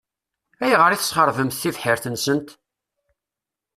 Ayɣer 0.63 0.91
i 0.91 0.97
tesxeṛbemt 0.99 1.59
tibḥirt-nsent? 1.61 2.49